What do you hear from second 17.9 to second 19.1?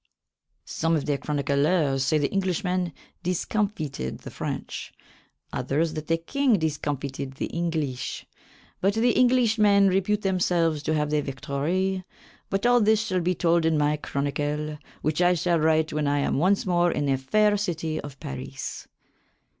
of Parys.